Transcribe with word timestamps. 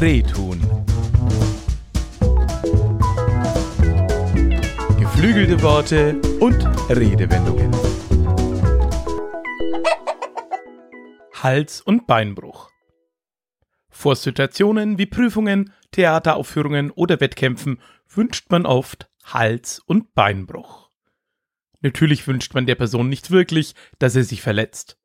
Rehtun. 0.00 0.58
Geflügelte 4.98 5.60
Worte 5.60 6.18
und 6.40 6.64
Redewendungen. 6.88 7.70
Hals- 11.34 11.82
und 11.82 12.06
Beinbruch. 12.06 12.70
Vor 13.90 14.16
Situationen 14.16 14.96
wie 14.96 15.04
Prüfungen, 15.04 15.74
Theateraufführungen 15.90 16.90
oder 16.90 17.20
Wettkämpfen 17.20 17.78
wünscht 18.08 18.46
man 18.48 18.64
oft 18.64 19.10
Hals- 19.24 19.78
und 19.78 20.14
Beinbruch. 20.14 20.88
Natürlich 21.82 22.26
wünscht 22.26 22.54
man 22.54 22.64
der 22.64 22.76
Person 22.76 23.10
nicht 23.10 23.30
wirklich, 23.30 23.74
dass 23.98 24.16
er 24.16 24.24
sich 24.24 24.40
verletzt. 24.40 24.96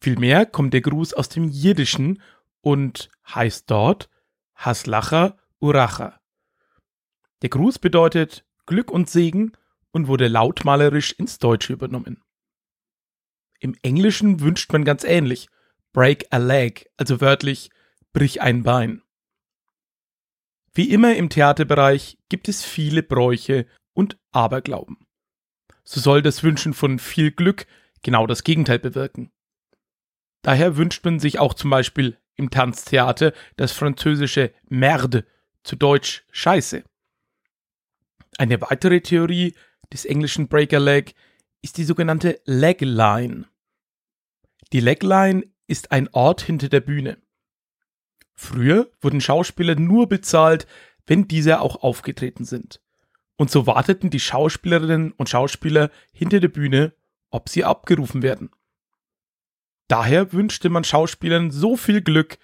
Vielmehr 0.00 0.46
kommt 0.46 0.72
der 0.72 0.82
Gruß 0.82 1.14
aus 1.14 1.28
dem 1.28 1.48
Jiddischen 1.48 2.22
und 2.68 3.08
heißt 3.26 3.70
dort 3.70 4.10
Haslacha 4.54 5.38
Uracha. 5.58 6.20
Der 7.40 7.48
Gruß 7.48 7.78
bedeutet 7.78 8.44
Glück 8.66 8.90
und 8.90 9.08
Segen 9.08 9.52
und 9.90 10.06
wurde 10.06 10.28
lautmalerisch 10.28 11.12
ins 11.12 11.38
Deutsche 11.38 11.72
übernommen. 11.72 12.22
Im 13.58 13.74
Englischen 13.80 14.40
wünscht 14.40 14.70
man 14.70 14.84
ganz 14.84 15.02
ähnlich 15.04 15.48
Break 15.94 16.26
a 16.28 16.36
leg, 16.36 16.90
also 16.98 17.22
wörtlich 17.22 17.70
Brich 18.12 18.42
ein 18.42 18.64
Bein. 18.64 19.02
Wie 20.74 20.90
immer 20.90 21.16
im 21.16 21.30
Theaterbereich 21.30 22.18
gibt 22.28 22.50
es 22.50 22.66
viele 22.66 23.02
Bräuche 23.02 23.66
und 23.94 24.18
Aberglauben. 24.30 25.06
So 25.84 26.00
soll 26.00 26.20
das 26.20 26.42
Wünschen 26.42 26.74
von 26.74 26.98
viel 26.98 27.30
Glück 27.30 27.66
genau 28.02 28.26
das 28.26 28.44
Gegenteil 28.44 28.78
bewirken. 28.78 29.32
Daher 30.42 30.76
wünscht 30.76 31.02
man 31.06 31.18
sich 31.18 31.38
auch 31.38 31.54
zum 31.54 31.70
Beispiel 31.70 32.18
im 32.38 32.48
Tanztheater 32.50 33.34
das 33.56 33.72
französische 33.72 34.52
Merde, 34.68 35.26
zu 35.64 35.76
Deutsch 35.76 36.24
Scheiße. 36.30 36.82
Eine 38.38 38.60
weitere 38.62 39.00
Theorie 39.00 39.54
des 39.92 40.06
englischen 40.06 40.48
Breaker 40.48 40.80
Leg 40.80 41.14
ist 41.60 41.76
die 41.76 41.84
sogenannte 41.84 42.40
Legline. 42.46 43.46
Die 44.72 44.80
Legline 44.80 45.44
ist 45.66 45.92
ein 45.92 46.08
Ort 46.12 46.40
hinter 46.40 46.68
der 46.68 46.80
Bühne. 46.80 47.18
Früher 48.34 48.90
wurden 49.00 49.20
Schauspieler 49.20 49.74
nur 49.74 50.08
bezahlt, 50.08 50.66
wenn 51.06 51.26
diese 51.26 51.60
auch 51.60 51.82
aufgetreten 51.82 52.44
sind. 52.44 52.80
Und 53.36 53.50
so 53.50 53.66
warteten 53.66 54.10
die 54.10 54.20
Schauspielerinnen 54.20 55.12
und 55.12 55.28
Schauspieler 55.28 55.90
hinter 56.12 56.40
der 56.40 56.48
Bühne, 56.48 56.92
ob 57.30 57.48
sie 57.48 57.64
abgerufen 57.64 58.22
werden. 58.22 58.50
Daher 59.88 60.32
wünschte 60.32 60.68
man 60.68 60.84
Schauspielern 60.84 61.50
so 61.50 61.76
viel 61.76 62.02
Glück, 62.02 62.38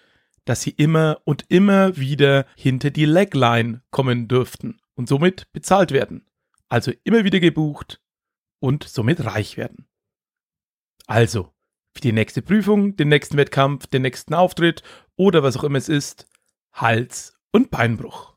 dass 0.47 0.63
sie 0.63 0.71
immer 0.71 1.21
und 1.25 1.45
immer 1.49 1.97
wieder 1.97 2.47
hinter 2.57 2.91
die 2.91 3.05
Legline 3.05 3.83
kommen 3.91 4.29
dürften 4.29 4.81
und 4.95 5.09
somit 5.09 5.53
bezahlt 5.53 5.93
werden. 5.93 6.27
Also 6.69 6.93
immer 7.05 7.25
wieder 7.25 7.41
gebucht 7.41 8.01
und 8.61 8.85
somit 8.85 9.25
reich 9.25 9.57
werden. 9.57 9.87
Also, 11.07 11.53
für 11.95 12.01
die 12.01 12.13
nächste 12.13 12.43
Prüfung, 12.43 12.97
den 12.97 13.09
nächsten 13.09 13.37
Wettkampf, 13.37 13.87
den 13.87 14.03
nächsten 14.03 14.35
Auftritt 14.35 14.83
oder 15.17 15.43
was 15.43 15.57
auch 15.57 15.65
immer 15.65 15.79
es 15.79 15.89
ist, 15.89 16.27
Hals- 16.73 17.39
und 17.53 17.71
Beinbruch. 17.71 18.34